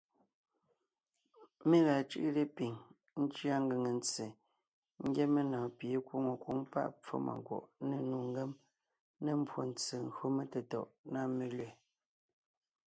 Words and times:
Mé 1.69 1.77
la 1.87 1.95
cʉ́ʼʉ 2.09 2.27
lepiŋ, 2.37 2.73
ńcʉa 3.21 3.55
ngʉŋe 3.65 3.89
ntse 3.99 4.25
ńgyɛ́ 5.05 5.27
menɔ̀ɔn 5.33 5.71
pie 5.77 5.93
é 5.95 5.99
nkwóŋo 6.01 6.29
nkwǒŋ 6.35 6.57
páʼ 6.71 6.87
pfómànkwɔ̀ʼ, 7.01 7.65
ne 7.87 7.97
nnu 8.01 8.17
ngém, 8.29 8.51
ne 9.23 9.31
mbwóntse 9.39 9.95
gÿo 10.15 10.25
metetɔ̀ʼ 10.37 10.89
nâ 11.13 11.19
melẅɛ̀. 11.37 11.71